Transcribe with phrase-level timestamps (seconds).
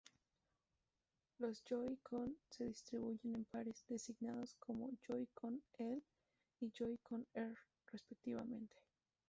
[1.37, 6.01] Los Joy-Con se distribuyen en pares, designados como "Joy-Con L"
[6.59, 7.53] y "Joy-Con R",
[7.91, 8.75] respectivamente.